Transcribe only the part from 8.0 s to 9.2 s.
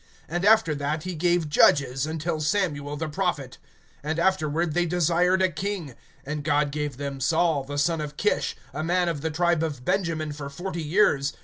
of Kish, a man